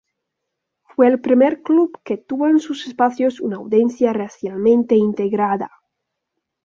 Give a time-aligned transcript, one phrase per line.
[0.81, 5.69] Fue el primer club que tuvo en sus espacios una audiencia racialmente integrada.